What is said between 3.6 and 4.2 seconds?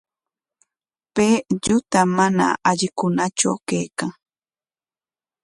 kaykan.